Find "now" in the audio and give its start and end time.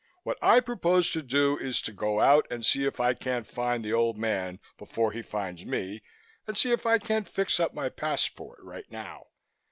8.89-9.27